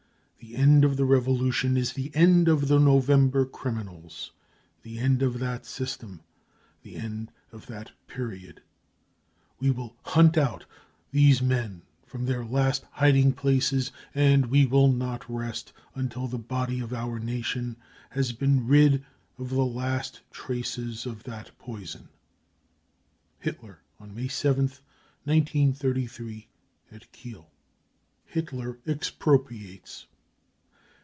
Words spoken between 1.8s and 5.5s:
the end of the November criminals, the end of